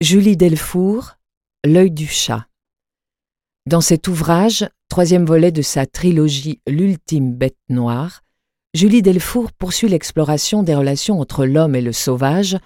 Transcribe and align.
Julie 0.00 0.36
Delfour, 0.36 1.16
L'œil 1.66 1.90
du 1.90 2.06
chat. 2.06 2.46
Dans 3.66 3.80
cet 3.80 4.06
ouvrage, 4.06 4.64
troisième 4.88 5.26
volet 5.26 5.50
de 5.50 5.60
sa 5.60 5.86
trilogie 5.86 6.60
L'ultime 6.68 7.34
bête 7.34 7.58
noire, 7.68 8.22
Julie 8.74 9.02
Delfour 9.02 9.50
poursuit 9.50 9.88
l'exploration 9.88 10.62
des 10.62 10.76
relations 10.76 11.18
entre 11.20 11.44
l'homme 11.44 11.74
et 11.74 11.80
le 11.80 11.92
sauvage 11.92 12.56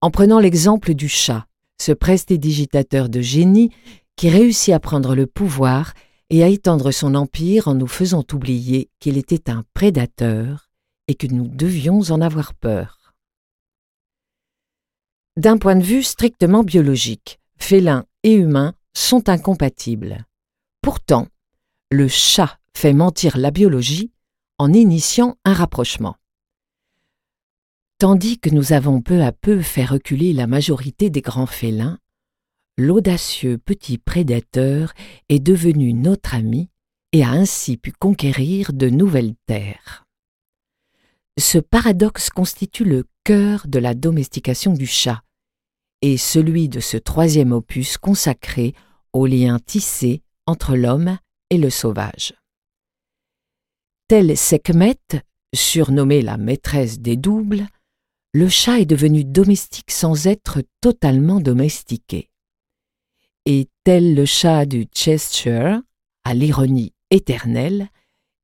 en 0.00 0.12
prenant 0.12 0.38
l'exemple 0.38 0.94
du 0.94 1.08
chat, 1.08 1.48
ce 1.82 1.90
prestidigitateur 1.90 3.08
de 3.08 3.22
génie 3.22 3.70
qui 4.14 4.30
réussit 4.30 4.72
à 4.72 4.78
prendre 4.78 5.16
le 5.16 5.26
pouvoir 5.26 5.94
et 6.30 6.44
à 6.44 6.48
étendre 6.48 6.92
son 6.92 7.16
empire 7.16 7.66
en 7.66 7.74
nous 7.74 7.88
faisant 7.88 8.24
oublier 8.32 8.88
qu'il 9.00 9.18
était 9.18 9.50
un 9.50 9.64
prédateur 9.74 10.70
et 11.08 11.16
que 11.16 11.26
nous 11.26 11.48
devions 11.48 12.02
en 12.10 12.20
avoir 12.20 12.54
peur. 12.54 12.97
D'un 15.38 15.56
point 15.56 15.76
de 15.76 15.84
vue 15.84 16.02
strictement 16.02 16.64
biologique, 16.64 17.38
félins 17.58 18.06
et 18.24 18.34
humains 18.34 18.74
sont 18.92 19.28
incompatibles. 19.28 20.26
Pourtant, 20.82 21.28
le 21.92 22.08
chat 22.08 22.58
fait 22.74 22.92
mentir 22.92 23.38
la 23.38 23.52
biologie 23.52 24.10
en 24.58 24.72
initiant 24.72 25.36
un 25.44 25.52
rapprochement. 25.52 26.16
Tandis 27.98 28.40
que 28.40 28.50
nous 28.50 28.72
avons 28.72 29.00
peu 29.00 29.22
à 29.22 29.30
peu 29.30 29.62
fait 29.62 29.84
reculer 29.84 30.32
la 30.32 30.48
majorité 30.48 31.08
des 31.08 31.20
grands 31.20 31.46
félins, 31.46 32.00
l'audacieux 32.76 33.58
petit 33.58 33.96
prédateur 33.96 34.92
est 35.28 35.38
devenu 35.38 35.92
notre 35.92 36.34
ami 36.34 36.68
et 37.12 37.22
a 37.22 37.30
ainsi 37.30 37.76
pu 37.76 37.92
conquérir 37.92 38.72
de 38.72 38.88
nouvelles 38.88 39.36
terres. 39.46 40.04
Ce 41.38 41.58
paradoxe 41.58 42.28
constitue 42.28 42.84
le 42.84 43.04
cœur 43.22 43.68
de 43.68 43.78
la 43.78 43.94
domestication 43.94 44.72
du 44.74 44.88
chat, 44.88 45.22
et 46.02 46.16
celui 46.16 46.68
de 46.68 46.80
ce 46.80 46.96
troisième 46.96 47.52
opus 47.52 47.98
consacré 47.98 48.74
au 49.12 49.26
lien 49.26 49.58
tissé 49.58 50.22
entre 50.46 50.76
l'homme 50.76 51.18
et 51.50 51.58
le 51.58 51.70
sauvage. 51.70 52.34
Tel 54.08 54.36
Sekhmet, 54.36 54.98
surnommée 55.54 56.22
la 56.22 56.36
maîtresse 56.36 57.00
des 57.00 57.16
doubles, 57.16 57.66
le 58.32 58.48
chat 58.48 58.80
est 58.80 58.86
devenu 58.86 59.24
domestique 59.24 59.90
sans 59.90 60.26
être 60.26 60.62
totalement 60.80 61.40
domestiqué. 61.40 62.30
Et 63.46 63.68
tel 63.84 64.14
le 64.14 64.26
chat 64.26 64.66
du 64.66 64.86
Cheshire, 64.94 65.80
à 66.24 66.34
l'ironie 66.34 66.92
éternelle, 67.10 67.88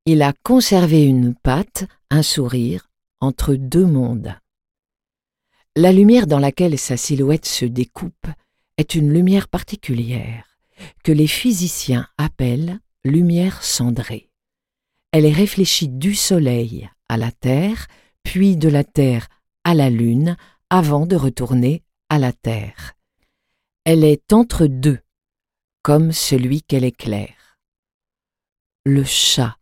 il 0.06 0.22
a 0.22 0.33
conservé 0.42 1.05
une 1.05 1.34
patte, 1.34 1.84
un 2.11 2.22
sourire, 2.22 2.91
entre 3.20 3.55
deux 3.55 3.86
mondes. 3.86 4.34
La 5.77 5.91
lumière 5.91 6.28
dans 6.28 6.39
laquelle 6.39 6.78
sa 6.78 6.97
silhouette 6.97 7.47
se 7.47 7.64
découpe 7.64 8.28
est 8.77 8.94
une 8.94 9.12
lumière 9.12 9.48
particulière, 9.48 10.56
que 11.03 11.11
les 11.11 11.27
physiciens 11.27 12.06
appellent 12.17 12.78
lumière 13.05 13.64
cendrée. 13.64 14.30
Elle 15.11 15.27
est 15.27 15.33
réfléchie 15.33 15.89
du 15.89 16.14
Soleil 16.14 16.89
à 17.08 17.17
la 17.17 17.33
Terre, 17.33 17.89
puis 18.22 18.56
de 18.56 18.69
la 18.69 18.84
Terre 18.84 19.27
à 19.64 19.75
la 19.75 19.91
Lune, 19.91 20.36
avant 20.70 21.06
de 21.06 21.17
retourner 21.17 21.83
à 22.08 22.20
la 22.20 22.33
Terre. 22.33 22.92
Elle 23.84 24.05
est 24.05 24.33
entre 24.33 24.69
deux, 24.69 25.00
comme 25.83 26.12
celui 26.12 26.62
qu'elle 26.62 26.84
éclaire. 26.84 27.58
Le 28.84 29.02
chat, 29.02 29.56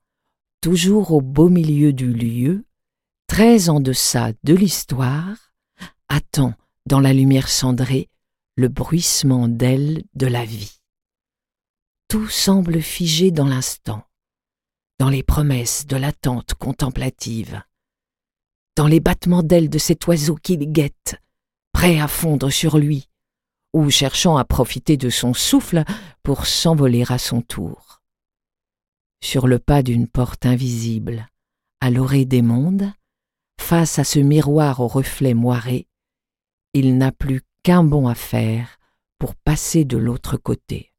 toujours 0.60 1.12
au 1.12 1.22
beau 1.22 1.48
milieu 1.48 1.94
du 1.94 2.12
lieu, 2.12 2.66
très 3.26 3.70
en 3.70 3.80
deçà 3.80 4.32
de 4.44 4.54
l'histoire, 4.54 5.51
attend 6.12 6.52
dans 6.84 7.00
la 7.00 7.14
lumière 7.14 7.48
cendrée 7.48 8.10
le 8.56 8.68
bruissement 8.68 9.48
d'ailes 9.48 10.04
de 10.14 10.26
la 10.26 10.44
vie. 10.44 10.82
Tout 12.08 12.28
semble 12.28 12.82
figé 12.82 13.30
dans 13.30 13.46
l'instant, 13.46 14.04
dans 14.98 15.08
les 15.08 15.22
promesses 15.22 15.86
de 15.86 15.96
l'attente 15.96 16.52
contemplative, 16.54 17.62
dans 18.76 18.86
les 18.86 19.00
battements 19.00 19.42
d'ailes 19.42 19.70
de 19.70 19.78
cet 19.78 20.06
oiseau 20.06 20.34
qu'il 20.34 20.70
guette, 20.70 21.16
prêt 21.72 21.98
à 21.98 22.08
fondre 22.08 22.50
sur 22.50 22.76
lui, 22.76 23.08
ou 23.72 23.88
cherchant 23.88 24.36
à 24.36 24.44
profiter 24.44 24.98
de 24.98 25.08
son 25.08 25.32
souffle 25.32 25.82
pour 26.22 26.44
s'envoler 26.44 27.04
à 27.08 27.16
son 27.16 27.40
tour. 27.40 28.02
Sur 29.24 29.46
le 29.46 29.58
pas 29.58 29.82
d'une 29.82 30.08
porte 30.08 30.44
invisible, 30.44 31.30
à 31.80 31.90
l'orée 31.90 32.26
des 32.26 32.42
mondes, 32.42 32.92
face 33.58 33.98
à 33.98 34.04
ce 34.04 34.18
miroir 34.18 34.80
aux 34.80 34.88
reflets 34.88 35.34
moirés, 35.34 35.88
il 36.74 36.96
n'a 36.96 37.12
plus 37.12 37.42
qu'un 37.62 37.84
bond 37.84 38.08
à 38.08 38.14
faire 38.14 38.78
pour 39.18 39.34
passer 39.34 39.84
de 39.84 39.96
l'autre 39.96 40.36
côté. 40.36 40.91